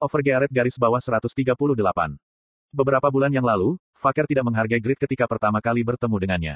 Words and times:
Overgearet 0.00 0.48
garis 0.48 0.80
bawah 0.80 0.96
138. 0.96 1.28
Beberapa 2.72 3.12
bulan 3.12 3.28
yang 3.28 3.44
lalu, 3.44 3.76
Faker 3.92 4.24
tidak 4.24 4.48
menghargai 4.48 4.80
Grid 4.80 4.96
ketika 4.96 5.28
pertama 5.28 5.60
kali 5.60 5.84
bertemu 5.84 6.16
dengannya. 6.16 6.54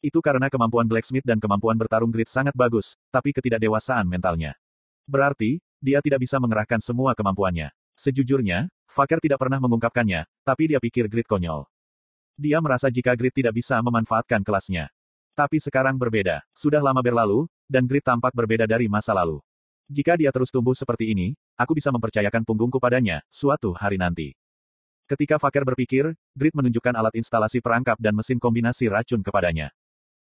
Itu 0.00 0.24
karena 0.24 0.48
kemampuan 0.48 0.88
Blacksmith 0.88 1.28
dan 1.28 1.36
kemampuan 1.36 1.76
bertarung 1.76 2.08
Grid 2.08 2.32
sangat 2.32 2.56
bagus, 2.56 2.96
tapi 3.12 3.36
ketidakdewasaan 3.36 4.08
mentalnya. 4.08 4.56
Berarti, 5.04 5.60
dia 5.84 6.00
tidak 6.00 6.24
bisa 6.24 6.40
mengerahkan 6.40 6.80
semua 6.80 7.12
kemampuannya. 7.12 7.76
Sejujurnya, 7.92 8.72
Faker 8.88 9.20
tidak 9.20 9.44
pernah 9.44 9.60
mengungkapkannya, 9.60 10.24
tapi 10.40 10.72
dia 10.72 10.80
pikir 10.80 11.12
Grid 11.12 11.28
konyol. 11.28 11.68
Dia 12.40 12.56
merasa 12.64 12.88
jika 12.88 13.12
Grid 13.12 13.36
tidak 13.36 13.52
bisa 13.52 13.84
memanfaatkan 13.84 14.40
kelasnya. 14.40 14.88
Tapi 15.36 15.60
sekarang 15.60 16.00
berbeda. 16.00 16.40
Sudah 16.56 16.80
lama 16.80 17.04
berlalu, 17.04 17.52
dan 17.68 17.84
Grid 17.84 18.08
tampak 18.08 18.32
berbeda 18.32 18.64
dari 18.64 18.88
masa 18.88 19.12
lalu. 19.12 19.44
Jika 19.92 20.16
dia 20.16 20.32
terus 20.32 20.48
tumbuh 20.48 20.72
seperti 20.72 21.12
ini, 21.12 21.36
aku 21.56 21.78
bisa 21.78 21.92
mempercayakan 21.94 22.42
punggungku 22.42 22.80
padanya, 22.82 23.22
suatu 23.28 23.72
hari 23.76 24.00
nanti. 24.00 24.34
Ketika 25.06 25.36
Faker 25.36 25.68
berpikir, 25.68 26.16
Grid 26.32 26.54
menunjukkan 26.56 26.96
alat 26.96 27.14
instalasi 27.20 27.60
perangkap 27.60 28.00
dan 28.00 28.16
mesin 28.16 28.40
kombinasi 28.40 28.88
racun 28.88 29.20
kepadanya. 29.20 29.68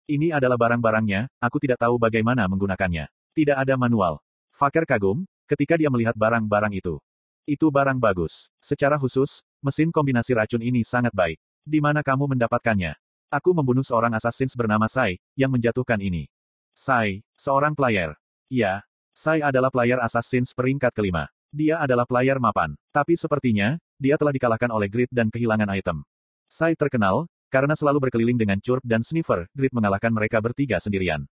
Ini 0.07 0.31
adalah 0.31 0.55
barang-barangnya, 0.55 1.27
aku 1.41 1.59
tidak 1.59 1.83
tahu 1.83 1.99
bagaimana 1.99 2.47
menggunakannya. 2.47 3.11
Tidak 3.35 3.57
ada 3.57 3.75
manual. 3.75 4.23
Faker 4.55 4.87
kagum, 4.87 5.27
ketika 5.51 5.75
dia 5.75 5.91
melihat 5.91 6.15
barang-barang 6.15 6.79
itu. 6.79 6.95
Itu 7.43 7.67
barang 7.67 7.99
bagus. 7.99 8.47
Secara 8.63 8.95
khusus, 8.95 9.43
mesin 9.59 9.91
kombinasi 9.91 10.31
racun 10.35 10.63
ini 10.63 10.83
sangat 10.87 11.11
baik. 11.11 11.39
Di 11.67 11.83
mana 11.83 11.99
kamu 11.99 12.35
mendapatkannya? 12.35 12.95
Aku 13.27 13.51
membunuh 13.51 13.83
seorang 13.83 14.15
assassin 14.15 14.47
bernama 14.55 14.87
Sai, 14.87 15.19
yang 15.35 15.51
menjatuhkan 15.51 15.99
ini. 15.99 16.31
Sai, 16.71 17.19
seorang 17.35 17.75
player. 17.75 18.15
Ya, 18.47 18.86
Sai 19.17 19.41
adalah 19.41 19.73
player 19.73 19.97
assassin 19.97 20.45
peringkat 20.45 20.93
kelima. 20.93 21.25
Dia 21.49 21.81
adalah 21.81 22.05
player 22.05 22.37
mapan. 22.37 22.77
Tapi 22.93 23.17
sepertinya, 23.17 23.81
dia 23.97 24.13
telah 24.13 24.29
dikalahkan 24.29 24.69
oleh 24.69 24.85
Grid 24.85 25.09
dan 25.09 25.33
kehilangan 25.33 25.73
item. 25.73 26.05
Sai 26.45 26.77
terkenal, 26.77 27.25
karena 27.49 27.73
selalu 27.73 27.97
berkeliling 27.97 28.37
dengan 28.37 28.61
Churp 28.61 28.85
dan 28.85 29.01
Sniffer, 29.01 29.49
Grid 29.57 29.73
mengalahkan 29.73 30.13
mereka 30.13 30.37
bertiga 30.37 30.77
sendirian. 30.77 31.25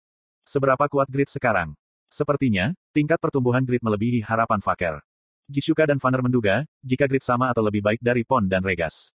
Seberapa 0.47 0.87
kuat 0.87 1.11
Grid 1.11 1.27
sekarang? 1.27 1.75
Sepertinya, 2.07 2.71
tingkat 2.95 3.19
pertumbuhan 3.19 3.67
Grid 3.67 3.83
melebihi 3.83 4.23
harapan 4.23 4.63
Faker. 4.63 5.03
Jisuka 5.51 5.83
dan 5.83 5.99
Vanner 5.99 6.23
menduga, 6.23 6.63
jika 6.87 7.03
Grid 7.03 7.27
sama 7.27 7.51
atau 7.51 7.67
lebih 7.67 7.83
baik 7.83 7.99
dari 7.99 8.23
Pon 8.23 8.47
dan 8.47 8.63
Regas. 8.63 9.11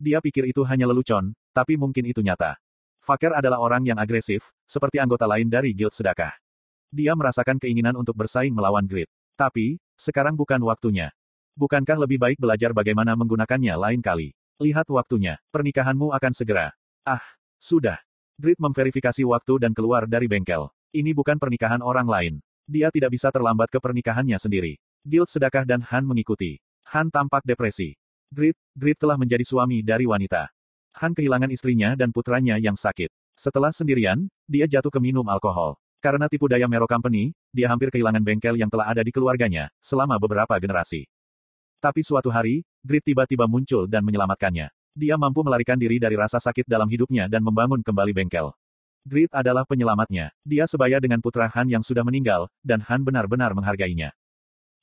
Dia 0.00 0.24
pikir 0.24 0.48
itu 0.48 0.64
hanya 0.64 0.88
lelucon, 0.88 1.36
tapi 1.52 1.76
mungkin 1.76 2.08
itu 2.08 2.24
nyata. 2.24 2.56
Faker 3.04 3.36
adalah 3.36 3.60
orang 3.60 3.84
yang 3.84 4.00
agresif, 4.00 4.56
seperti 4.64 4.96
anggota 4.96 5.28
lain 5.28 5.52
dari 5.52 5.76
Guild 5.76 5.92
Sedekah. 5.92 6.39
Dia 6.90 7.14
merasakan 7.14 7.62
keinginan 7.62 7.94
untuk 7.94 8.18
bersaing 8.18 8.50
melawan 8.50 8.82
Grid. 8.82 9.06
Tapi, 9.38 9.78
sekarang 9.94 10.34
bukan 10.34 10.58
waktunya. 10.66 11.14
Bukankah 11.54 12.02
lebih 12.02 12.18
baik 12.18 12.38
belajar 12.42 12.74
bagaimana 12.74 13.14
menggunakannya 13.14 13.78
lain 13.78 14.02
kali? 14.02 14.34
Lihat 14.58 14.90
waktunya. 14.90 15.38
Pernikahanmu 15.54 16.10
akan 16.10 16.32
segera. 16.34 16.74
Ah, 17.06 17.22
sudah. 17.62 18.02
Grid 18.36 18.58
memverifikasi 18.58 19.22
waktu 19.22 19.62
dan 19.62 19.70
keluar 19.70 20.10
dari 20.10 20.26
bengkel. 20.26 20.66
Ini 20.90 21.14
bukan 21.14 21.38
pernikahan 21.38 21.78
orang 21.78 22.10
lain. 22.10 22.34
Dia 22.66 22.90
tidak 22.90 23.14
bisa 23.14 23.30
terlambat 23.30 23.70
ke 23.70 23.78
pernikahannya 23.78 24.36
sendiri. 24.42 24.82
Guild 25.06 25.30
Sedekah 25.30 25.62
dan 25.62 25.86
Han 25.86 26.02
mengikuti. 26.02 26.58
Han 26.90 27.06
tampak 27.14 27.46
depresi. 27.46 27.94
Grid, 28.34 28.58
Grid 28.74 28.98
telah 28.98 29.14
menjadi 29.14 29.46
suami 29.46 29.86
dari 29.86 30.10
wanita. 30.10 30.50
Han 30.98 31.14
kehilangan 31.14 31.54
istrinya 31.54 31.94
dan 31.94 32.10
putranya 32.10 32.58
yang 32.58 32.74
sakit. 32.74 33.14
Setelah 33.38 33.70
sendirian, 33.70 34.26
dia 34.50 34.66
jatuh 34.66 34.90
ke 34.90 34.98
minum 34.98 35.26
alkohol. 35.30 35.78
Karena 36.00 36.32
tipu 36.32 36.48
daya 36.48 36.64
Mero 36.64 36.88
Company, 36.88 37.36
dia 37.52 37.68
hampir 37.68 37.92
kehilangan 37.92 38.24
bengkel 38.24 38.56
yang 38.56 38.72
telah 38.72 38.88
ada 38.88 39.04
di 39.04 39.12
keluarganya, 39.12 39.68
selama 39.84 40.16
beberapa 40.16 40.56
generasi. 40.56 41.04
Tapi 41.76 42.00
suatu 42.00 42.32
hari, 42.32 42.64
Grit 42.80 43.04
tiba-tiba 43.04 43.44
muncul 43.44 43.84
dan 43.84 44.00
menyelamatkannya. 44.08 44.72
Dia 44.96 45.20
mampu 45.20 45.44
melarikan 45.44 45.76
diri 45.76 46.00
dari 46.00 46.16
rasa 46.16 46.40
sakit 46.40 46.64
dalam 46.64 46.88
hidupnya 46.88 47.28
dan 47.28 47.44
membangun 47.44 47.84
kembali 47.84 48.16
bengkel. 48.16 48.56
Grit 49.04 49.28
adalah 49.32 49.68
penyelamatnya. 49.68 50.32
Dia 50.40 50.64
sebaya 50.64 51.00
dengan 51.00 51.20
putra 51.20 51.48
Han 51.52 51.68
yang 51.68 51.84
sudah 51.84 52.04
meninggal, 52.04 52.48
dan 52.64 52.80
Han 52.84 53.04
benar-benar 53.04 53.52
menghargainya. 53.52 54.16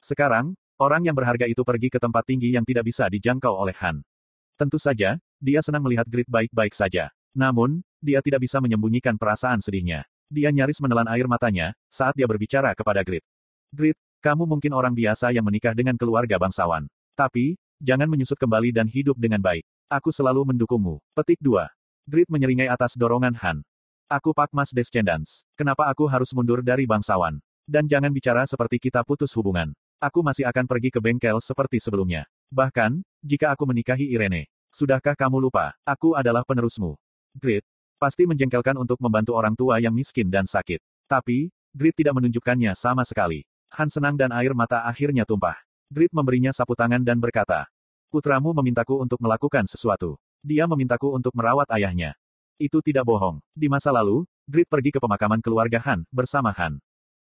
Sekarang, 0.02 0.54
orang 0.78 1.06
yang 1.06 1.18
berharga 1.18 1.50
itu 1.50 1.66
pergi 1.66 1.90
ke 1.90 1.98
tempat 1.98 2.30
tinggi 2.30 2.54
yang 2.54 2.66
tidak 2.66 2.86
bisa 2.86 3.10
dijangkau 3.10 3.58
oleh 3.58 3.74
Han. 3.82 4.06
Tentu 4.58 4.78
saja, 4.78 5.18
dia 5.38 5.62
senang 5.66 5.86
melihat 5.86 6.06
Grit 6.10 6.30
baik-baik 6.30 6.74
saja. 6.74 7.10
Namun, 7.38 7.86
dia 8.02 8.22
tidak 8.26 8.46
bisa 8.46 8.58
menyembunyikan 8.58 9.18
perasaan 9.18 9.62
sedihnya. 9.62 10.06
Dia 10.28 10.52
nyaris 10.52 10.84
menelan 10.84 11.08
air 11.08 11.24
matanya, 11.24 11.72
saat 11.88 12.12
dia 12.12 12.28
berbicara 12.28 12.76
kepada 12.76 13.00
Grit. 13.00 13.24
Grit, 13.72 13.96
kamu 14.20 14.44
mungkin 14.44 14.76
orang 14.76 14.92
biasa 14.92 15.32
yang 15.32 15.48
menikah 15.48 15.72
dengan 15.72 15.96
keluarga 15.96 16.36
bangsawan. 16.36 16.84
Tapi, 17.16 17.56
jangan 17.80 18.12
menyusut 18.12 18.36
kembali 18.36 18.76
dan 18.76 18.92
hidup 18.92 19.16
dengan 19.16 19.40
baik. 19.40 19.64
Aku 19.88 20.12
selalu 20.12 20.52
mendukungmu. 20.52 21.00
Petik 21.16 21.40
2. 21.40 21.64
Grit 22.12 22.28
menyeringai 22.28 22.68
atas 22.68 23.00
dorongan 23.00 23.40
Han. 23.40 23.64
Aku 24.12 24.36
Pak 24.36 24.52
Mas 24.52 24.76
Descendants. 24.76 25.48
Kenapa 25.56 25.88
aku 25.88 26.08
harus 26.12 26.36
mundur 26.36 26.60
dari 26.60 26.84
bangsawan? 26.84 27.40
Dan 27.64 27.88
jangan 27.88 28.12
bicara 28.12 28.44
seperti 28.44 28.84
kita 28.84 29.04
putus 29.08 29.32
hubungan. 29.36 29.72
Aku 30.00 30.24
masih 30.24 30.44
akan 30.44 30.68
pergi 30.68 30.92
ke 30.92 31.00
bengkel 31.00 31.40
seperti 31.40 31.80
sebelumnya. 31.80 32.28
Bahkan, 32.52 33.00
jika 33.24 33.56
aku 33.56 33.64
menikahi 33.64 34.12
Irene. 34.12 34.52
Sudahkah 34.72 35.16
kamu 35.16 35.40
lupa, 35.40 35.72
aku 35.88 36.20
adalah 36.20 36.44
penerusmu. 36.44 37.00
Grit, 37.36 37.64
pasti 37.98 38.30
menjengkelkan 38.30 38.78
untuk 38.78 39.02
membantu 39.02 39.36
orang 39.36 39.58
tua 39.58 39.82
yang 39.82 39.92
miskin 39.92 40.30
dan 40.30 40.46
sakit. 40.46 40.80
Tapi, 41.10 41.50
Grit 41.74 41.98
tidak 41.98 42.18
menunjukkannya 42.18 42.72
sama 42.78 43.04
sekali. 43.04 43.44
Han 43.76 43.92
senang 43.92 44.16
dan 44.16 44.32
air 44.32 44.56
mata 44.56 44.86
akhirnya 44.88 45.28
tumpah. 45.28 45.58
Grit 45.92 46.14
memberinya 46.16 46.56
sapu 46.56 46.78
tangan 46.78 47.04
dan 47.04 47.20
berkata, 47.20 47.68
Putramu 48.08 48.56
memintaku 48.56 49.04
untuk 49.04 49.20
melakukan 49.20 49.68
sesuatu. 49.68 50.16
Dia 50.40 50.64
memintaku 50.64 51.12
untuk 51.12 51.36
merawat 51.36 51.68
ayahnya. 51.76 52.16
Itu 52.56 52.80
tidak 52.80 53.04
bohong. 53.04 53.44
Di 53.52 53.68
masa 53.68 53.92
lalu, 53.92 54.24
Grit 54.48 54.72
pergi 54.72 54.96
ke 54.96 55.00
pemakaman 55.04 55.44
keluarga 55.44 55.84
Han, 55.92 56.08
bersama 56.08 56.56
Han. 56.56 56.80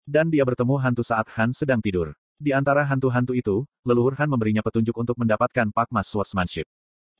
Dan 0.09 0.33
dia 0.33 0.43
bertemu 0.43 0.81
hantu 0.81 1.05
saat 1.05 1.29
Han 1.37 1.53
sedang 1.53 1.85
tidur. 1.85 2.17
Di 2.41 2.57
antara 2.57 2.89
hantu-hantu 2.89 3.37
itu, 3.37 3.69
leluhur 3.85 4.17
Han 4.17 4.33
memberinya 4.33 4.65
petunjuk 4.65 4.97
untuk 4.97 5.21
mendapatkan 5.21 5.69
Pakmas 5.69 6.09
Swordsmanship. 6.09 6.65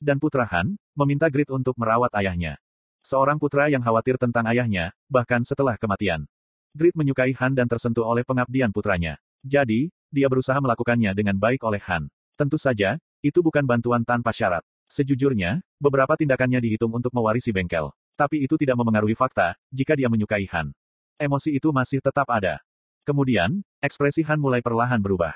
Dan 0.01 0.17
putra 0.17 0.49
Han, 0.49 0.73
meminta 0.97 1.29
Grit 1.29 1.53
untuk 1.53 1.77
merawat 1.77 2.09
ayahnya. 2.17 2.57
Seorang 3.01 3.41
putra 3.41 3.65
yang 3.65 3.81
khawatir 3.81 4.21
tentang 4.21 4.45
ayahnya, 4.45 4.93
bahkan 5.09 5.41
setelah 5.41 5.73
kematian. 5.73 6.29
Grit 6.77 6.93
menyukai 6.93 7.33
Han 7.41 7.57
dan 7.57 7.65
tersentuh 7.65 8.05
oleh 8.05 8.21
pengabdian 8.21 8.69
putranya. 8.69 9.17
Jadi, 9.41 9.89
dia 10.13 10.29
berusaha 10.29 10.61
melakukannya 10.61 11.09
dengan 11.17 11.33
baik 11.41 11.65
oleh 11.65 11.81
Han. 11.89 12.13
Tentu 12.37 12.61
saja, 12.61 13.01
itu 13.25 13.41
bukan 13.41 13.65
bantuan 13.65 14.05
tanpa 14.05 14.29
syarat. 14.29 14.61
Sejujurnya, 14.85 15.65
beberapa 15.81 16.13
tindakannya 16.13 16.61
dihitung 16.61 16.93
untuk 16.93 17.09
mewarisi 17.09 17.49
bengkel. 17.49 17.89
Tapi 18.13 18.45
itu 18.45 18.53
tidak 18.53 18.77
memengaruhi 18.77 19.17
fakta, 19.17 19.57
jika 19.73 19.97
dia 19.97 20.05
menyukai 20.05 20.45
Han. 20.53 20.69
Emosi 21.17 21.57
itu 21.57 21.73
masih 21.73 22.05
tetap 22.05 22.29
ada. 22.29 22.61
Kemudian, 23.01 23.65
ekspresi 23.81 24.21
Han 24.29 24.37
mulai 24.37 24.61
perlahan 24.61 25.01
berubah. 25.01 25.33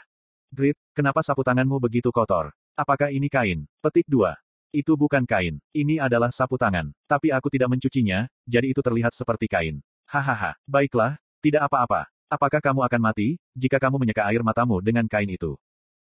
Grit, 0.53 0.77
kenapa 0.93 1.25
sapu 1.25 1.41
tanganmu 1.41 1.81
begitu 1.81 2.13
kotor? 2.13 2.53
Apakah 2.77 3.09
ini 3.09 3.25
kain? 3.25 3.65
Petik 3.81 4.05
2. 4.05 4.44
Itu 4.75 4.99
bukan 4.99 5.23
kain. 5.23 5.63
Ini 5.71 6.03
adalah 6.03 6.35
sapu 6.35 6.59
tangan. 6.59 6.91
Tapi 7.07 7.31
aku 7.31 7.47
tidak 7.47 7.71
mencucinya, 7.71 8.27
jadi 8.43 8.75
itu 8.75 8.83
terlihat 8.83 9.15
seperti 9.15 9.47
kain. 9.47 9.79
Hahaha. 10.03 10.59
Baiklah, 10.67 11.15
tidak 11.39 11.71
apa-apa. 11.71 12.11
Apakah 12.27 12.59
kamu 12.59 12.83
akan 12.83 12.99
mati, 12.99 13.39
jika 13.55 13.79
kamu 13.79 14.03
menyeka 14.03 14.27
air 14.27 14.43
matamu 14.43 14.83
dengan 14.83 15.07
kain 15.07 15.31
itu? 15.31 15.55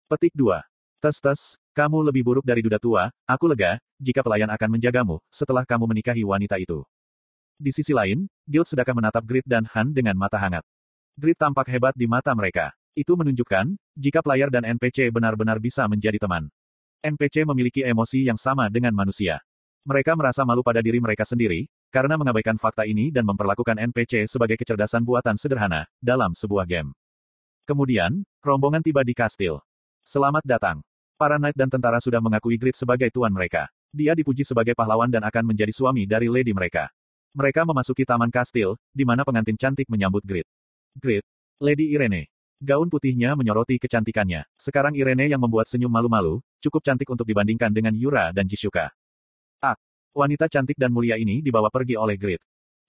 Petik 0.08 0.32
2. 0.32 0.64
Tes-tes, 1.04 1.60
kamu 1.76 2.00
lebih 2.00 2.24
buruk 2.24 2.48
dari 2.48 2.64
duda 2.64 2.80
tua, 2.80 3.12
aku 3.28 3.52
lega, 3.52 3.76
jika 4.00 4.24
pelayan 4.24 4.48
akan 4.48 4.80
menjagamu, 4.80 5.20
setelah 5.28 5.68
kamu 5.68 5.92
menikahi 5.92 6.24
wanita 6.24 6.56
itu. 6.56 6.80
Di 7.60 7.76
sisi 7.76 7.92
lain, 7.92 8.24
Guild 8.48 8.72
sedekah 8.72 8.96
menatap 8.96 9.20
Grit 9.28 9.44
dan 9.44 9.68
Han 9.68 9.92
dengan 9.92 10.16
mata 10.16 10.40
hangat. 10.40 10.64
Grit 11.20 11.36
tampak 11.36 11.68
hebat 11.68 11.92
di 11.92 12.08
mata 12.08 12.32
mereka. 12.32 12.72
Itu 12.96 13.20
menunjukkan, 13.20 13.76
jika 14.00 14.24
player 14.24 14.48
dan 14.48 14.64
NPC 14.64 15.12
benar-benar 15.12 15.60
bisa 15.60 15.84
menjadi 15.84 16.16
teman. 16.16 16.48
NPC 17.02 17.43
memiliki 17.43 17.82
emosi 17.82 18.31
yang 18.31 18.38
sama 18.38 18.70
dengan 18.70 18.94
manusia. 18.94 19.43
Mereka 19.82 20.14
merasa 20.14 20.46
malu 20.46 20.62
pada 20.62 20.78
diri 20.78 21.02
mereka 21.02 21.26
sendiri, 21.26 21.66
karena 21.90 22.14
mengabaikan 22.14 22.54
fakta 22.54 22.87
ini 22.87 23.10
dan 23.10 23.26
memperlakukan 23.26 23.75
NPC 23.90 24.31
sebagai 24.31 24.54
kecerdasan 24.54 25.02
buatan 25.02 25.34
sederhana, 25.34 25.90
dalam 25.99 26.31
sebuah 26.31 26.62
game. 26.62 26.94
Kemudian, 27.66 28.22
rombongan 28.38 28.87
tiba 28.87 29.02
di 29.02 29.19
kastil. 29.19 29.58
Selamat 30.06 30.46
datang. 30.46 30.78
Para 31.19 31.43
knight 31.43 31.58
dan 31.58 31.66
tentara 31.66 31.99
sudah 31.99 32.22
mengakui 32.22 32.54
Grid 32.54 32.78
sebagai 32.78 33.10
tuan 33.10 33.34
mereka. 33.34 33.66
Dia 33.90 34.14
dipuji 34.14 34.46
sebagai 34.46 34.78
pahlawan 34.78 35.10
dan 35.10 35.26
akan 35.26 35.50
menjadi 35.50 35.75
suami 35.75 36.06
dari 36.06 36.31
lady 36.31 36.54
mereka. 36.54 36.87
Mereka 37.34 37.66
memasuki 37.66 38.06
taman 38.06 38.31
kastil, 38.31 38.78
di 38.94 39.02
mana 39.02 39.26
pengantin 39.26 39.58
cantik 39.58 39.90
menyambut 39.90 40.22
Grid. 40.22 40.46
Grid, 40.94 41.26
Lady 41.58 41.90
Irene. 41.99 42.31
Gaun 42.62 42.87
putihnya 42.87 43.35
menyoroti 43.35 43.82
kecantikannya. 43.82 44.47
Sekarang 44.55 44.94
Irene 44.94 45.26
yang 45.26 45.43
membuat 45.43 45.67
senyum 45.67 45.91
malu-malu, 45.91 46.38
cukup 46.62 46.87
cantik 46.87 47.11
untuk 47.11 47.26
dibandingkan 47.26 47.75
dengan 47.75 47.91
Yura 47.99 48.31
dan 48.31 48.47
Jisuka. 48.47 48.94
Ah, 49.59 49.75
Wanita 50.12 50.44
cantik 50.44 50.76
dan 50.76 50.93
mulia 50.93 51.17
ini 51.17 51.41
dibawa 51.41 51.73
pergi 51.73 51.97
oleh 51.97 52.20
Grid. 52.20 52.38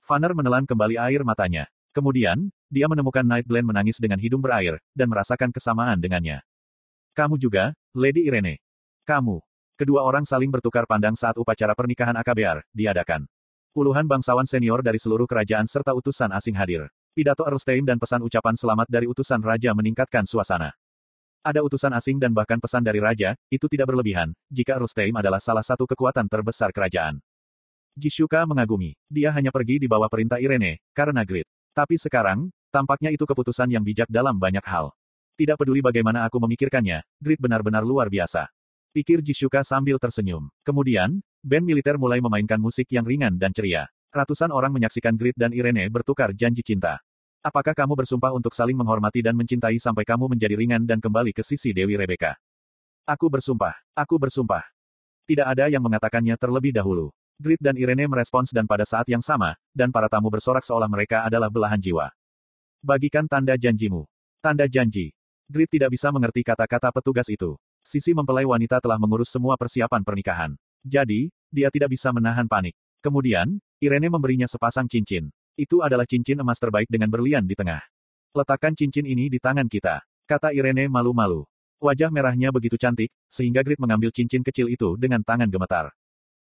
Vanner 0.04 0.36
menelan 0.36 0.68
kembali 0.68 1.00
air 1.00 1.24
matanya. 1.24 1.72
Kemudian, 1.96 2.52
dia 2.68 2.92
menemukan 2.92 3.24
Nightblend 3.24 3.64
menangis 3.64 3.96
dengan 3.96 4.20
hidung 4.20 4.44
berair, 4.44 4.76
dan 4.92 5.08
merasakan 5.08 5.56
kesamaan 5.56 6.04
dengannya. 6.04 6.44
Kamu 7.16 7.40
juga, 7.40 7.72
Lady 7.96 8.28
Irene. 8.28 8.60
Kamu. 9.08 9.40
Kedua 9.80 10.04
orang 10.04 10.28
saling 10.28 10.52
bertukar 10.52 10.84
pandang 10.84 11.16
saat 11.16 11.40
upacara 11.40 11.72
pernikahan 11.72 12.14
AKBR 12.20 12.62
diadakan. 12.76 13.24
Puluhan 13.72 14.04
bangsawan 14.04 14.44
senior 14.44 14.84
dari 14.84 15.00
seluruh 15.00 15.26
kerajaan 15.26 15.64
serta 15.64 15.96
utusan 15.96 16.30
asing 16.36 16.60
hadir. 16.60 16.92
Pidato 17.14 17.46
Erlstein 17.46 17.86
dan 17.86 18.02
pesan 18.02 18.26
ucapan 18.26 18.58
selamat 18.58 18.90
dari 18.90 19.06
utusan 19.06 19.38
raja 19.38 19.70
meningkatkan 19.78 20.26
suasana. 20.26 20.74
Ada 21.46 21.62
utusan 21.62 21.94
asing 21.94 22.18
dan 22.18 22.34
bahkan 22.34 22.58
pesan 22.58 22.82
dari 22.82 22.98
raja, 22.98 23.38
itu 23.54 23.70
tidak 23.70 23.94
berlebihan, 23.94 24.34
jika 24.50 24.82
Erlstein 24.82 25.14
adalah 25.14 25.38
salah 25.38 25.62
satu 25.62 25.86
kekuatan 25.86 26.26
terbesar 26.26 26.74
kerajaan. 26.74 27.22
Jishuka 27.94 28.42
mengagumi. 28.50 28.98
Dia 29.14 29.30
hanya 29.30 29.54
pergi 29.54 29.78
di 29.78 29.86
bawah 29.86 30.10
perintah 30.10 30.42
Irene, 30.42 30.82
karena 30.98 31.22
grit. 31.22 31.46
Tapi 31.78 32.02
sekarang, 32.02 32.50
tampaknya 32.74 33.14
itu 33.14 33.30
keputusan 33.30 33.70
yang 33.70 33.86
bijak 33.86 34.10
dalam 34.10 34.42
banyak 34.42 34.66
hal. 34.66 34.90
Tidak 35.38 35.54
peduli 35.54 35.86
bagaimana 35.86 36.26
aku 36.26 36.42
memikirkannya, 36.42 37.06
grit 37.22 37.38
benar-benar 37.38 37.86
luar 37.86 38.10
biasa. 38.10 38.50
Pikir 38.90 39.22
Jishuka 39.22 39.62
sambil 39.62 40.02
tersenyum. 40.02 40.50
Kemudian, 40.66 41.22
band 41.46 41.62
militer 41.62 41.94
mulai 42.02 42.18
memainkan 42.26 42.58
musik 42.58 42.90
yang 42.90 43.06
ringan 43.06 43.38
dan 43.38 43.54
ceria. 43.54 43.86
Ratusan 44.14 44.54
orang 44.54 44.70
menyaksikan 44.70 45.18
Grit 45.18 45.34
dan 45.34 45.50
Irene 45.58 45.90
bertukar 45.90 46.38
janji 46.38 46.62
cinta. 46.62 47.02
Apakah 47.42 47.74
kamu 47.74 47.98
bersumpah 47.98 48.30
untuk 48.30 48.54
saling 48.54 48.78
menghormati 48.78 49.26
dan 49.26 49.34
mencintai 49.34 49.82
sampai 49.82 50.06
kamu 50.06 50.30
menjadi 50.30 50.54
ringan 50.54 50.86
dan 50.86 51.02
kembali 51.02 51.34
ke 51.34 51.42
sisi 51.42 51.74
Dewi 51.74 51.98
Rebecca? 51.98 52.38
Aku 53.10 53.26
bersumpah. 53.26 53.74
Aku 53.98 54.22
bersumpah. 54.22 54.70
Tidak 55.26 55.50
ada 55.50 55.66
yang 55.66 55.82
mengatakannya 55.82 56.38
terlebih 56.38 56.78
dahulu. 56.78 57.10
Grit 57.42 57.58
dan 57.58 57.74
Irene 57.74 58.06
merespons 58.06 58.54
dan 58.54 58.70
pada 58.70 58.86
saat 58.86 59.10
yang 59.10 59.26
sama, 59.26 59.58
dan 59.74 59.90
para 59.90 60.06
tamu 60.06 60.30
bersorak 60.30 60.62
seolah 60.62 60.86
mereka 60.86 61.26
adalah 61.26 61.50
belahan 61.50 61.82
jiwa. 61.82 62.14
Bagikan 62.86 63.26
tanda 63.26 63.58
janjimu. 63.58 64.06
Tanda 64.46 64.70
janji. 64.70 65.10
Grit 65.50 65.74
tidak 65.74 65.90
bisa 65.90 66.14
mengerti 66.14 66.46
kata-kata 66.46 66.94
petugas 66.94 67.26
itu. 67.34 67.58
Sisi 67.82 68.14
mempelai 68.14 68.46
wanita 68.46 68.78
telah 68.78 69.02
mengurus 69.02 69.34
semua 69.34 69.58
persiapan 69.58 70.06
pernikahan. 70.06 70.54
Jadi, 70.86 71.34
dia 71.50 71.74
tidak 71.74 71.98
bisa 71.98 72.14
menahan 72.14 72.46
panik. 72.46 72.78
Kemudian, 73.04 73.60
Irene 73.84 74.08
memberinya 74.08 74.48
sepasang 74.48 74.88
cincin. 74.88 75.28
Itu 75.60 75.84
adalah 75.84 76.08
cincin 76.08 76.40
emas 76.40 76.56
terbaik 76.56 76.88
dengan 76.88 77.12
berlian 77.12 77.44
di 77.44 77.52
tengah. 77.52 77.84
Letakkan 78.32 78.80
cincin 78.80 79.04
ini 79.04 79.28
di 79.28 79.44
tangan 79.44 79.68
kita. 79.68 80.08
Kata 80.24 80.56
Irene 80.56 80.88
malu-malu. 80.88 81.44
Wajah 81.84 82.08
merahnya 82.08 82.48
begitu 82.56 82.80
cantik, 82.80 83.12
sehingga 83.28 83.60
Grit 83.60 83.76
mengambil 83.76 84.08
cincin 84.16 84.40
kecil 84.40 84.72
itu 84.72 84.96
dengan 84.96 85.20
tangan 85.20 85.52
gemetar. 85.52 85.92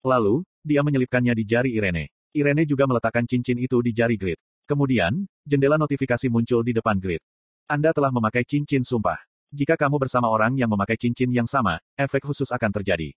Lalu, 0.07 0.47
dia 0.63 0.79
menyelipkannya 0.87 1.35
di 1.35 1.43
jari 1.43 1.75
Irene. 1.75 2.15
Irene 2.31 2.63
juga 2.63 2.87
meletakkan 2.87 3.27
cincin 3.27 3.59
itu 3.59 3.83
di 3.83 3.91
jari 3.91 4.15
Grit. 4.15 4.39
Kemudian, 4.63 5.27
jendela 5.43 5.75
notifikasi 5.75 6.31
muncul 6.31 6.63
di 6.63 6.71
depan 6.71 6.95
Grit. 6.95 7.19
Anda 7.67 7.91
telah 7.91 8.15
memakai 8.15 8.47
cincin 8.47 8.87
sumpah. 8.87 9.19
Jika 9.51 9.75
kamu 9.75 9.99
bersama 9.99 10.31
orang 10.31 10.55
yang 10.55 10.71
memakai 10.71 10.95
cincin 10.95 11.27
yang 11.27 11.45
sama, 11.45 11.83
efek 11.99 12.23
khusus 12.23 12.49
akan 12.55 12.71
terjadi. 12.71 13.11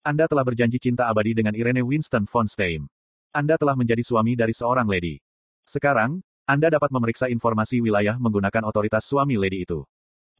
Anda 0.00 0.24
telah 0.24 0.48
berjanji 0.48 0.80
cinta 0.80 1.12
abadi 1.12 1.36
dengan 1.36 1.52
Irene 1.52 1.84
Winston 1.84 2.24
von 2.24 2.48
Stein. 2.48 2.88
Anda 3.36 3.60
telah 3.60 3.76
menjadi 3.76 4.00
suami 4.00 4.32
dari 4.32 4.56
seorang 4.56 4.88
lady. 4.88 5.20
Sekarang, 5.68 6.24
Anda 6.48 6.72
dapat 6.72 6.88
memeriksa 6.88 7.28
informasi 7.28 7.84
wilayah 7.84 8.16
menggunakan 8.16 8.64
otoritas 8.64 9.04
suami 9.04 9.36
lady 9.36 9.68
itu. 9.68 9.84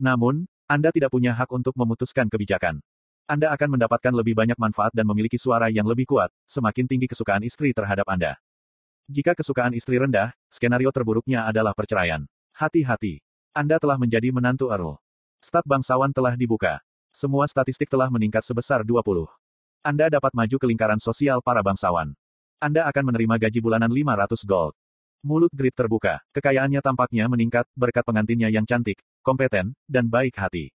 Namun, 0.01 0.49
Anda 0.65 0.89
tidak 0.89 1.13
punya 1.13 1.37
hak 1.37 1.53
untuk 1.53 1.77
memutuskan 1.77 2.33
kebijakan. 2.33 2.81
Anda 3.29 3.53
akan 3.53 3.77
mendapatkan 3.77 4.17
lebih 4.17 4.33
banyak 4.33 4.57
manfaat 4.57 4.97
dan 4.97 5.05
memiliki 5.05 5.37
suara 5.37 5.69
yang 5.69 5.85
lebih 5.85 6.09
kuat, 6.09 6.33
semakin 6.49 6.89
tinggi 6.89 7.05
kesukaan 7.05 7.45
istri 7.45 7.77
terhadap 7.77 8.09
Anda. 8.09 8.41
Jika 9.13 9.37
kesukaan 9.37 9.77
istri 9.77 10.01
rendah, 10.01 10.33
skenario 10.49 10.89
terburuknya 10.89 11.45
adalah 11.45 11.77
perceraian. 11.77 12.25
Hati-hati. 12.57 13.21
Anda 13.53 13.77
telah 13.77 14.01
menjadi 14.01 14.33
menantu 14.33 14.73
Earl. 14.73 14.97
Stat 15.45 15.69
bangsawan 15.69 16.17
telah 16.17 16.33
dibuka. 16.33 16.81
Semua 17.13 17.45
statistik 17.45 17.93
telah 17.93 18.09
meningkat 18.09 18.41
sebesar 18.41 18.89
20. 18.89 19.40
Anda 19.81 20.13
dapat 20.13 20.37
maju 20.37 20.57
ke 20.61 20.67
lingkaran 20.69 21.01
sosial 21.01 21.41
para 21.41 21.65
bangsawan. 21.65 22.13
Anda 22.61 22.85
akan 22.85 23.13
menerima 23.13 23.49
gaji 23.49 23.65
bulanan 23.65 23.89
500 23.89 24.45
gold. 24.45 24.77
Mulut 25.25 25.49
Grit 25.57 25.73
terbuka. 25.73 26.21
Kekayaannya 26.37 26.85
tampaknya 26.85 27.25
meningkat 27.33 27.65
berkat 27.73 28.05
pengantinnya 28.05 28.53
yang 28.53 28.69
cantik, 28.69 29.01
kompeten, 29.25 29.73
dan 29.89 30.13
baik 30.13 30.37
hati. 30.37 30.69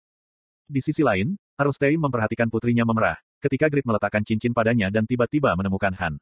Di 0.64 0.80
sisi 0.80 1.04
lain, 1.04 1.36
Erlstein 1.60 2.00
memperhatikan 2.00 2.48
putrinya 2.48 2.88
memerah, 2.88 3.20
ketika 3.44 3.68
Grit 3.68 3.84
meletakkan 3.84 4.24
cincin 4.24 4.56
padanya 4.56 4.88
dan 4.88 5.04
tiba-tiba 5.04 5.52
menemukan 5.52 5.92
Han. 6.00 6.16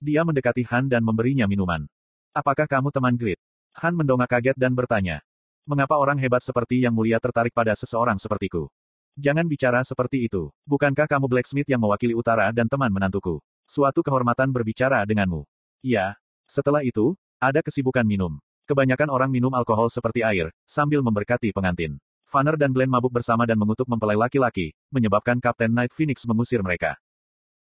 Dia 0.00 0.24
mendekati 0.24 0.64
Han 0.72 0.88
dan 0.88 1.04
memberinya 1.04 1.44
minuman. 1.44 1.84
Apakah 2.32 2.64
kamu 2.64 2.88
teman 2.96 3.12
Grit? 3.12 3.36
Han 3.76 3.92
mendongak 3.92 4.32
kaget 4.32 4.56
dan 4.56 4.72
bertanya. 4.72 5.20
Mengapa 5.68 6.00
orang 6.00 6.16
hebat 6.16 6.40
seperti 6.40 6.80
yang 6.80 6.96
mulia 6.96 7.20
tertarik 7.20 7.52
pada 7.52 7.76
seseorang 7.76 8.16
sepertiku? 8.16 8.72
Jangan 9.12 9.44
bicara 9.44 9.84
seperti 9.84 10.24
itu. 10.24 10.48
Bukankah 10.64 11.04
kamu 11.04 11.28
blacksmith 11.28 11.68
yang 11.68 11.84
mewakili 11.84 12.16
utara 12.16 12.48
dan 12.48 12.64
teman 12.64 12.88
menantuku? 12.88 13.44
Suatu 13.68 14.00
kehormatan 14.00 14.48
berbicara 14.48 15.04
denganmu. 15.04 15.44
Ya. 15.84 16.16
Setelah 16.48 16.80
itu, 16.80 17.12
ada 17.36 17.60
kesibukan 17.60 18.04
minum. 18.08 18.40
Kebanyakan 18.64 19.12
orang 19.12 19.28
minum 19.28 19.52
alkohol 19.52 19.92
seperti 19.92 20.24
air, 20.24 20.48
sambil 20.64 21.04
memberkati 21.04 21.52
pengantin. 21.52 22.00
Fanner 22.24 22.56
dan 22.56 22.72
Glenn 22.72 22.88
mabuk 22.88 23.12
bersama 23.12 23.44
dan 23.44 23.60
mengutuk 23.60 23.84
mempelai 23.84 24.16
laki-laki, 24.16 24.72
menyebabkan 24.88 25.36
Kapten 25.44 25.76
Night 25.76 25.92
Phoenix 25.92 26.24
mengusir 26.24 26.64
mereka. 26.64 26.96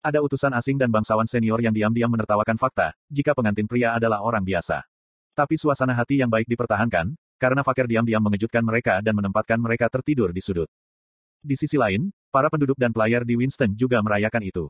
Ada 0.05 0.21
utusan 0.21 0.53
asing 0.53 0.77
dan 0.77 0.93
bangsawan 0.93 1.25
senior 1.25 1.65
yang 1.65 1.73
diam-diam 1.73 2.12
menertawakan 2.12 2.61
fakta, 2.61 2.93
jika 3.09 3.33
pengantin 3.33 3.65
pria 3.65 3.97
adalah 3.97 4.21
orang 4.21 4.45
biasa. 4.45 4.85
Tapi 5.33 5.56
suasana 5.56 5.97
hati 5.97 6.21
yang 6.21 6.29
baik 6.29 6.45
dipertahankan, 6.45 7.17
karena 7.41 7.65
Fakir 7.65 7.89
diam-diam 7.89 8.21
mengejutkan 8.21 8.61
mereka 8.61 9.00
dan 9.00 9.17
menempatkan 9.17 9.56
mereka 9.56 9.89
tertidur 9.89 10.31
di 10.31 10.45
sudut. 10.45 10.69
Di 11.38 11.55
sisi 11.55 11.79
lain, 11.79 12.11
para 12.35 12.50
penduduk 12.50 12.75
dan 12.75 12.90
player 12.90 13.23
di 13.23 13.38
Winston 13.38 13.73
juga 13.79 14.02
merayakan 14.02 14.43
itu. 14.43 14.67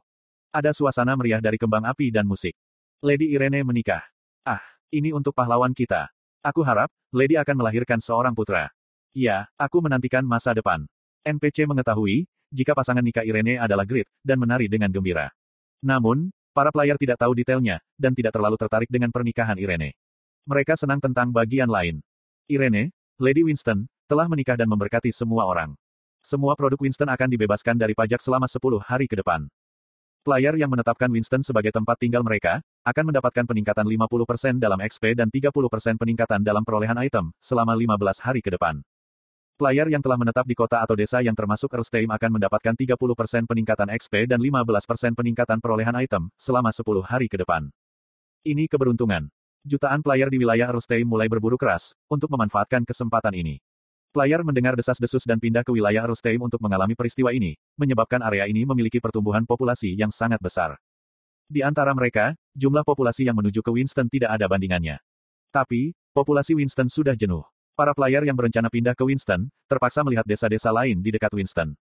Ada 0.52 0.72
suasana 0.72 1.16
meriah 1.16 1.40
dari 1.40 1.56
kembang 1.56 1.84
api 1.84 2.12
dan 2.12 2.24
musik. 2.24 2.56
Lady 3.04 3.32
Irene 3.32 3.64
menikah. 3.64 4.04
Ah, 4.44 4.60
ini 4.92 5.12
untuk 5.12 5.32
pahlawan 5.32 5.72
kita. 5.72 6.08
Aku 6.44 6.64
harap, 6.64 6.88
Lady 7.12 7.36
akan 7.36 7.60
melahirkan 7.60 8.00
seorang 8.00 8.32
putra. 8.32 8.72
Ya, 9.16 9.48
aku 9.56 9.80
menantikan 9.80 10.24
masa 10.24 10.52
depan. 10.52 10.84
NPC 11.24 11.68
mengetahui, 11.68 12.28
jika 12.48 12.72
pasangan 12.72 13.04
nikah 13.04 13.24
Irene 13.24 13.60
adalah 13.60 13.84
Grit, 13.84 14.08
dan 14.24 14.40
menari 14.40 14.68
dengan 14.68 14.88
gembira. 14.88 15.28
Namun, 15.84 16.32
para 16.56 16.72
player 16.72 16.96
tidak 16.96 17.20
tahu 17.20 17.36
detailnya, 17.36 17.80
dan 18.00 18.16
tidak 18.16 18.32
terlalu 18.32 18.56
tertarik 18.56 18.88
dengan 18.88 19.12
pernikahan 19.12 19.56
Irene. 19.60 19.96
Mereka 20.48 20.80
senang 20.80 21.00
tentang 21.00 21.28
bagian 21.28 21.68
lain. 21.68 22.00
Irene, 22.48 22.92
Lady 23.20 23.44
Winston, 23.44 23.84
telah 24.08 24.24
menikah 24.24 24.56
dan 24.56 24.70
memberkati 24.72 25.12
semua 25.12 25.44
orang. 25.44 25.76
Semua 26.28 26.52
produk 26.52 26.76
Winston 26.76 27.08
akan 27.08 27.24
dibebaskan 27.24 27.72
dari 27.80 27.96
pajak 27.96 28.20
selama 28.20 28.44
10 28.44 28.60
hari 28.84 29.08
ke 29.08 29.16
depan. 29.16 29.48
Player 30.20 30.60
yang 30.60 30.68
menetapkan 30.68 31.08
Winston 31.08 31.40
sebagai 31.40 31.72
tempat 31.72 31.96
tinggal 31.96 32.20
mereka, 32.20 32.60
akan 32.84 33.08
mendapatkan 33.08 33.48
peningkatan 33.48 33.88
50% 33.88 34.60
dalam 34.60 34.76
XP 34.76 35.16
dan 35.16 35.32
30% 35.32 35.96
peningkatan 35.96 36.44
dalam 36.44 36.68
perolehan 36.68 37.00
item, 37.00 37.32
selama 37.40 37.72
15 37.72 38.20
hari 38.20 38.44
ke 38.44 38.52
depan. 38.52 38.84
Player 39.56 39.88
yang 39.88 40.04
telah 40.04 40.20
menetap 40.20 40.44
di 40.44 40.52
kota 40.52 40.84
atau 40.84 41.00
desa 41.00 41.24
yang 41.24 41.32
termasuk 41.32 41.72
Erlstein 41.72 42.12
akan 42.12 42.36
mendapatkan 42.36 42.76
30% 42.76 43.48
peningkatan 43.48 43.88
XP 43.88 44.28
dan 44.28 44.44
15% 44.44 45.16
peningkatan 45.16 45.64
perolehan 45.64 45.96
item, 45.96 46.28
selama 46.36 46.76
10 46.76 47.08
hari 47.08 47.32
ke 47.32 47.40
depan. 47.40 47.72
Ini 48.44 48.68
keberuntungan. 48.68 49.32
Jutaan 49.64 50.04
player 50.04 50.28
di 50.28 50.44
wilayah 50.44 50.76
Erlstein 50.76 51.08
mulai 51.08 51.32
berburu 51.32 51.56
keras, 51.56 51.96
untuk 52.12 52.28
memanfaatkan 52.36 52.84
kesempatan 52.84 53.32
ini. 53.32 53.64
Player 54.08 54.40
mendengar 54.40 54.72
desas-desus 54.72 55.28
dan 55.28 55.36
pindah 55.36 55.60
ke 55.60 55.68
wilayah 55.68 56.08
Erlstein 56.08 56.40
untuk 56.40 56.64
mengalami 56.64 56.96
peristiwa 56.96 57.28
ini, 57.28 57.60
menyebabkan 57.76 58.24
area 58.24 58.48
ini 58.48 58.64
memiliki 58.64 59.04
pertumbuhan 59.04 59.44
populasi 59.44 59.92
yang 59.92 60.08
sangat 60.08 60.40
besar. 60.40 60.80
Di 61.44 61.60
antara 61.60 61.92
mereka, 61.92 62.32
jumlah 62.56 62.88
populasi 62.88 63.28
yang 63.28 63.36
menuju 63.36 63.60
ke 63.60 63.68
Winston 63.68 64.08
tidak 64.08 64.32
ada 64.32 64.48
bandingannya. 64.48 64.96
Tapi, 65.52 65.92
populasi 66.16 66.56
Winston 66.56 66.88
sudah 66.88 67.12
jenuh. 67.12 67.44
Para 67.76 67.92
player 67.92 68.24
yang 68.24 68.36
berencana 68.36 68.72
pindah 68.72 68.96
ke 68.96 69.04
Winston, 69.04 69.52
terpaksa 69.68 70.00
melihat 70.00 70.24
desa-desa 70.24 70.72
lain 70.72 71.04
di 71.04 71.12
dekat 71.12 71.32
Winston. 71.36 71.76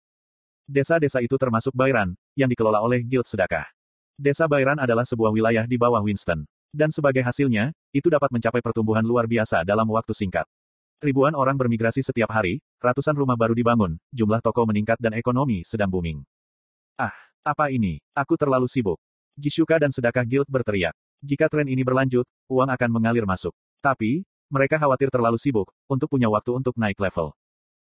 Desa-desa 0.68 1.24
itu 1.24 1.40
termasuk 1.40 1.72
Bayran, 1.72 2.12
yang 2.36 2.52
dikelola 2.52 2.84
oleh 2.84 3.08
Guild 3.08 3.24
Sedekah. 3.24 3.72
Desa 4.20 4.52
Bayran 4.52 4.84
adalah 4.84 5.08
sebuah 5.08 5.32
wilayah 5.32 5.64
di 5.64 5.80
bawah 5.80 6.04
Winston. 6.04 6.44
Dan 6.76 6.92
sebagai 6.92 7.24
hasilnya, 7.24 7.72
itu 7.96 8.12
dapat 8.12 8.28
mencapai 8.36 8.60
pertumbuhan 8.60 9.04
luar 9.04 9.32
biasa 9.32 9.64
dalam 9.64 9.88
waktu 9.88 10.12
singkat. 10.12 10.44
Ribuan 10.98 11.38
orang 11.38 11.54
bermigrasi 11.54 12.02
setiap 12.02 12.34
hari, 12.34 12.58
ratusan 12.82 13.14
rumah 13.14 13.38
baru 13.38 13.54
dibangun, 13.54 14.02
jumlah 14.10 14.42
toko 14.42 14.66
meningkat 14.66 14.98
dan 14.98 15.14
ekonomi 15.14 15.62
sedang 15.62 15.94
booming. 15.94 16.26
Ah, 16.98 17.14
apa 17.46 17.70
ini? 17.70 18.02
Aku 18.18 18.34
terlalu 18.34 18.66
sibuk. 18.66 18.98
Jishuka 19.38 19.78
dan 19.78 19.94
Sedekah 19.94 20.26
Guild 20.26 20.50
berteriak. 20.50 20.98
Jika 21.22 21.54
tren 21.54 21.70
ini 21.70 21.86
berlanjut, 21.86 22.26
uang 22.50 22.74
akan 22.74 22.90
mengalir 22.90 23.30
masuk. 23.30 23.54
Tapi, 23.78 24.26
mereka 24.50 24.82
khawatir 24.82 25.14
terlalu 25.14 25.38
sibuk, 25.38 25.70
untuk 25.86 26.10
punya 26.10 26.34
waktu 26.34 26.58
untuk 26.58 26.74
naik 26.74 26.98
level. 26.98 27.30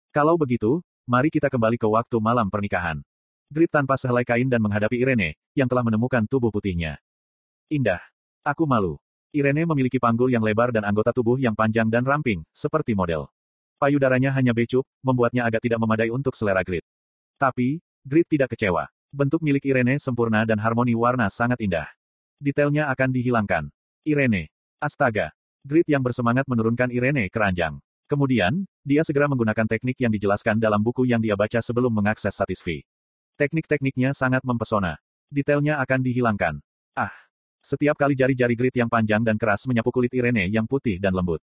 Kalau 0.09 0.33
begitu, 0.33 0.81
mari 1.05 1.29
kita 1.29 1.53
kembali 1.53 1.77
ke 1.77 1.85
waktu 1.85 2.17
malam 2.17 2.49
pernikahan. 2.49 3.05
Grit 3.53 3.69
tanpa 3.69 4.01
sehelai 4.01 4.25
kain 4.25 4.49
dan 4.49 4.65
menghadapi 4.65 4.97
Irene, 4.97 5.37
yang 5.53 5.69
telah 5.69 5.85
menemukan 5.85 6.25
tubuh 6.25 6.49
putihnya. 6.49 6.97
Indah. 7.69 8.01
Aku 8.41 8.65
malu. 8.65 8.97
Irene 9.35 9.67
memiliki 9.67 9.99
panggul 9.99 10.31
yang 10.31 10.39
lebar 10.39 10.71
dan 10.71 10.87
anggota 10.87 11.11
tubuh 11.11 11.35
yang 11.35 11.51
panjang 11.51 11.91
dan 11.91 12.07
ramping, 12.07 12.47
seperti 12.55 12.95
model. 12.95 13.27
Payudaranya 13.75 14.31
hanya 14.31 14.55
becup, 14.55 14.87
membuatnya 15.03 15.43
agak 15.43 15.67
tidak 15.67 15.83
memadai 15.83 16.07
untuk 16.07 16.31
selera 16.39 16.63
Grid. 16.63 16.87
Tapi, 17.35 17.83
Grid 18.07 18.31
tidak 18.31 18.55
kecewa. 18.55 18.87
Bentuk 19.11 19.43
milik 19.43 19.67
Irene 19.67 19.99
sempurna 19.99 20.47
dan 20.47 20.55
harmoni 20.63 20.95
warna 20.95 21.27
sangat 21.27 21.59
indah. 21.59 21.91
Detailnya 22.39 22.87
akan 22.87 23.11
dihilangkan. 23.11 23.67
Irene. 24.07 24.47
Astaga. 24.79 25.35
Grid 25.67 25.83
yang 25.91 25.99
bersemangat 25.99 26.47
menurunkan 26.47 26.87
Irene 26.87 27.27
ke 27.27 27.35
ranjang. 27.35 27.83
Kemudian, 28.07 28.63
dia 28.85 29.03
segera 29.03 29.27
menggunakan 29.27 29.67
teknik 29.67 29.99
yang 29.99 30.13
dijelaskan 30.13 30.61
dalam 30.61 30.79
buku 30.79 31.09
yang 31.09 31.19
dia 31.19 31.35
baca 31.35 31.59
sebelum 31.59 31.91
mengakses 31.91 32.37
Satisfy. 32.37 32.85
Teknik-tekniknya 33.35 34.15
sangat 34.15 34.45
mempesona. 34.47 34.95
Detailnya 35.27 35.81
akan 35.83 35.99
dihilangkan. 35.99 36.61
Ah. 36.95 37.24
Setiap 37.65 37.97
kali 37.97 38.13
jari-jari 38.13 38.53
Grid 38.53 38.77
yang 38.77 38.85
panjang 38.85 39.25
dan 39.25 39.41
keras 39.41 39.65
menyapu 39.65 39.89
kulit 39.89 40.13
Irene 40.13 40.45
yang 40.53 40.69
putih 40.69 41.01
dan 41.01 41.17
lembut. 41.17 41.41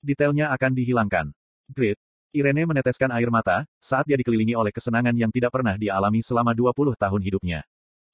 Detailnya 0.00 0.48
akan 0.48 0.72
dihilangkan. 0.72 1.28
Grit. 1.68 2.00
Irene 2.32 2.64
meneteskan 2.64 3.12
air 3.12 3.28
mata, 3.28 3.68
saat 3.76 4.08
dia 4.08 4.16
dikelilingi 4.16 4.56
oleh 4.56 4.72
kesenangan 4.72 5.12
yang 5.12 5.28
tidak 5.28 5.52
pernah 5.52 5.76
dia 5.76 5.92
alami 5.92 6.24
selama 6.24 6.56
20 6.56 6.96
tahun 6.96 7.20
hidupnya. 7.20 7.60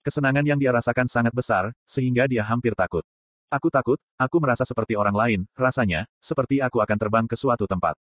Kesenangan 0.02 0.42
yang 0.42 0.59
dia 0.59 0.75
rasakan 0.75 1.07
sangat 1.07 1.30
besar, 1.30 1.71
sehingga 1.87 2.26
dia 2.26 2.42
hampir 2.42 2.75
takut. 2.75 3.07
Aku 3.54 3.71
takut, 3.71 4.02
aku 4.18 4.37
merasa 4.42 4.66
seperti 4.66 4.99
orang 4.99 5.14
lain, 5.14 5.40
rasanya, 5.54 6.11
seperti 6.18 6.59
aku 6.59 6.83
akan 6.83 6.99
terbang 6.99 7.26
ke 7.30 7.38
suatu 7.38 7.71
tempat. 7.71 7.95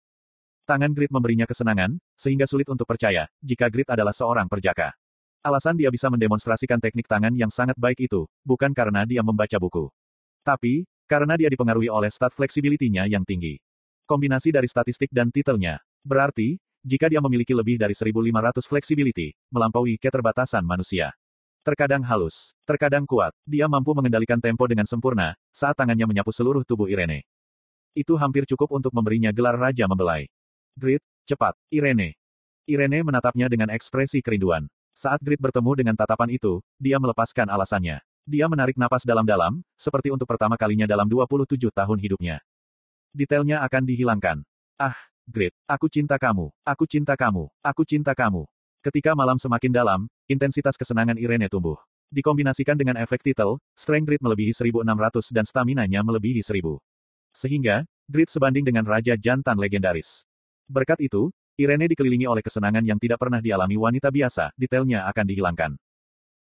Tangan 0.62 0.95
Grit 0.95 1.11
memberinya 1.11 1.50
kesenangan, 1.50 1.99
sehingga 2.14 2.47
sulit 2.47 2.71
untuk 2.71 2.87
percaya, 2.87 3.26
jika 3.43 3.67
Grit 3.67 3.91
adalah 3.91 4.14
seorang 4.14 4.47
perjaka. 4.47 4.95
Alasan 5.44 5.76
dia 5.76 5.92
bisa 5.92 6.08
mendemonstrasikan 6.08 6.80
teknik 6.80 7.04
tangan 7.04 7.36
yang 7.36 7.52
sangat 7.52 7.76
baik 7.76 8.08
itu, 8.08 8.24
bukan 8.48 8.72
karena 8.72 9.04
dia 9.04 9.20
membaca 9.20 9.60
buku. 9.60 9.92
Tapi, 10.40 10.88
karena 11.04 11.36
dia 11.36 11.52
dipengaruhi 11.52 11.92
oleh 11.92 12.08
stat 12.08 12.32
flexibility-nya 12.32 13.04
yang 13.04 13.28
tinggi. 13.28 13.60
Kombinasi 14.08 14.56
dari 14.56 14.64
statistik 14.72 15.12
dan 15.12 15.28
titelnya. 15.28 15.84
Berarti, 16.00 16.56
jika 16.80 17.12
dia 17.12 17.20
memiliki 17.20 17.52
lebih 17.52 17.76
dari 17.76 17.92
1500 17.92 18.64
flexibility, 18.64 19.36
melampaui 19.52 20.00
keterbatasan 20.00 20.64
manusia. 20.64 21.12
Terkadang 21.60 22.00
halus, 22.08 22.56
terkadang 22.64 23.04
kuat, 23.04 23.36
dia 23.44 23.68
mampu 23.68 23.92
mengendalikan 23.92 24.40
tempo 24.40 24.64
dengan 24.64 24.88
sempurna, 24.88 25.36
saat 25.52 25.76
tangannya 25.76 26.08
menyapu 26.08 26.32
seluruh 26.32 26.64
tubuh 26.64 26.88
Irene. 26.88 27.28
Itu 27.92 28.16
hampir 28.16 28.48
cukup 28.48 28.72
untuk 28.72 28.96
memberinya 28.96 29.28
gelar 29.28 29.60
Raja 29.60 29.84
Membelai. 29.84 30.24
Grit, 30.72 31.04
cepat, 31.28 31.52
Irene. 31.68 32.16
Irene 32.64 33.04
menatapnya 33.04 33.52
dengan 33.52 33.68
ekspresi 33.68 34.24
kerinduan. 34.24 34.72
Saat 34.94 35.18
Grit 35.26 35.42
bertemu 35.42 35.74
dengan 35.74 35.98
tatapan 35.98 36.30
itu, 36.30 36.62
dia 36.78 37.02
melepaskan 37.02 37.50
alasannya. 37.50 37.98
Dia 38.30 38.46
menarik 38.46 38.78
napas 38.78 39.02
dalam-dalam, 39.02 39.58
seperti 39.74 40.14
untuk 40.14 40.30
pertama 40.30 40.54
kalinya 40.54 40.86
dalam 40.86 41.10
27 41.10 41.58
tahun 41.74 41.98
hidupnya. 41.98 42.38
Detailnya 43.10 43.58
akan 43.66 43.82
dihilangkan. 43.90 44.46
Ah, 44.78 44.94
Grit, 45.26 45.50
aku 45.66 45.90
cinta 45.90 46.14
kamu, 46.14 46.54
aku 46.62 46.86
cinta 46.86 47.18
kamu, 47.18 47.50
aku 47.58 47.82
cinta 47.82 48.14
kamu. 48.14 48.46
Ketika 48.86 49.18
malam 49.18 49.34
semakin 49.34 49.72
dalam, 49.74 50.00
intensitas 50.30 50.78
kesenangan 50.78 51.18
Irene 51.18 51.50
tumbuh. 51.50 51.80
Dikombinasikan 52.14 52.78
dengan 52.78 52.94
efek 53.02 53.26
titel, 53.26 53.58
strength 53.74 54.06
grit 54.06 54.22
melebihi 54.22 54.54
1600 54.54 55.34
dan 55.34 55.42
stamina-nya 55.42 56.06
melebihi 56.06 56.38
1000. 56.38 56.78
Sehingga, 57.34 57.82
grit 58.06 58.30
sebanding 58.30 58.62
dengan 58.62 58.86
Raja 58.86 59.18
Jantan 59.18 59.58
legendaris. 59.58 60.22
Berkat 60.70 61.02
itu, 61.02 61.34
Irene 61.54 61.87
dikelilingi 61.87 62.26
oleh 62.26 62.42
kesenangan 62.42 62.82
yang 62.82 62.99
tidak 62.99 63.23
pernah 63.23 63.38
dialami 63.38 63.78
wanita 63.78 64.11
biasa, 64.11 64.50
detailnya 64.58 65.06
akan 65.06 65.23
dihilangkan. 65.23 65.70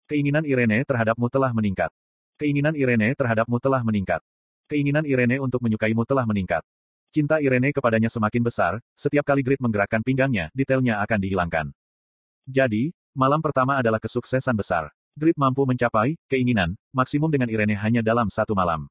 Keinginan 0.05 0.45
Irene 0.45 0.85
terhadapmu 0.85 1.25
telah 1.33 1.49
meningkat. 1.49 1.89
Keinginan 2.37 2.77
Irene 2.77 3.17
terhadapmu 3.17 3.57
telah 3.57 3.81
meningkat. 3.81 4.21
Keinginan 4.69 5.09
Irene 5.09 5.41
untuk 5.41 5.65
menyukaimu 5.65 6.05
telah 6.05 6.29
meningkat. 6.29 6.61
Cinta 7.09 7.41
Irene 7.41 7.73
kepadanya 7.73 8.05
semakin 8.05 8.45
besar, 8.45 8.77
setiap 8.93 9.25
kali 9.25 9.41
Grit 9.41 9.57
menggerakkan 9.57 10.05
pinggangnya, 10.05 10.53
detailnya 10.53 11.01
akan 11.01 11.17
dihilangkan. 11.17 11.65
Jadi, 12.45 12.93
malam 13.17 13.41
pertama 13.41 13.81
adalah 13.81 13.97
kesuksesan 13.97 14.53
besar. 14.53 14.93
Grit 15.17 15.33
mampu 15.41 15.65
mencapai 15.65 16.21
keinginan 16.29 16.77
maksimum 16.93 17.33
dengan 17.33 17.49
Irene 17.49 17.73
hanya 17.81 18.05
dalam 18.05 18.29
satu 18.29 18.53
malam. 18.53 18.85